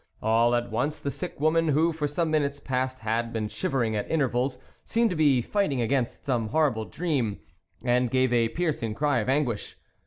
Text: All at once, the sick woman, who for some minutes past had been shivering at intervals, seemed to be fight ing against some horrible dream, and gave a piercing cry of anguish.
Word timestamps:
All 0.23 0.55
at 0.55 0.71
once, 0.71 0.99
the 0.99 1.11
sick 1.11 1.39
woman, 1.39 1.67
who 1.67 1.91
for 1.93 2.07
some 2.07 2.31
minutes 2.31 2.59
past 2.59 3.01
had 3.01 3.31
been 3.31 3.47
shivering 3.47 3.95
at 3.95 4.09
intervals, 4.09 4.57
seemed 4.83 5.11
to 5.11 5.15
be 5.15 5.43
fight 5.43 5.71
ing 5.71 5.79
against 5.79 6.25
some 6.25 6.47
horrible 6.47 6.85
dream, 6.85 7.39
and 7.83 8.09
gave 8.09 8.33
a 8.33 8.49
piercing 8.49 8.95
cry 8.95 9.19
of 9.19 9.29
anguish. 9.29 9.77